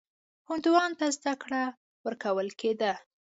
هندوانو 0.49 0.97
ته 0.99 1.05
زده 1.17 1.33
کړه 1.43 1.63
ورکول 2.05 2.47
کېده. 2.59 2.93